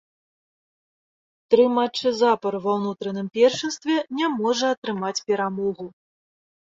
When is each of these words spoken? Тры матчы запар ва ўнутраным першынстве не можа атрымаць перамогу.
Тры 1.53 1.65
матчы 1.73 2.13
запар 2.21 2.53
ва 2.63 2.71
ўнутраным 2.77 3.27
першынстве 3.35 3.95
не 4.21 4.27
можа 4.39 4.65
атрымаць 4.77 5.13
перамогу. 5.29 5.87